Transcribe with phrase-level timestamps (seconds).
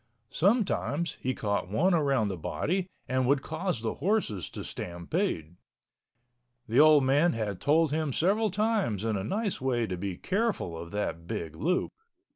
[0.31, 5.57] Sometimes he caught one around the body and would cause the horses to stampede.
[6.67, 10.75] The old man had told him several times in a nice way to be careful
[10.75, 11.91] of that big loop.